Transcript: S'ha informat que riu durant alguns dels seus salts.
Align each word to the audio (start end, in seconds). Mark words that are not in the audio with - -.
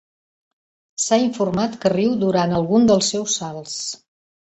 S'ha 1.03 1.19
informat 1.27 1.77
que 1.85 1.93
riu 1.97 2.17
durant 2.25 2.59
alguns 2.63 2.93
dels 2.93 3.15
seus 3.17 3.41
salts. 3.45 3.81